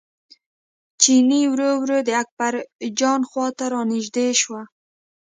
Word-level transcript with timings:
چیني 1.01 1.41
ورو 1.53 1.71
ورو 1.81 1.97
د 2.07 2.09
اکبرجان 2.23 3.21
خواته 3.29 3.65
را 3.73 3.81
نژدې 3.91 4.27
شو. 4.41 4.57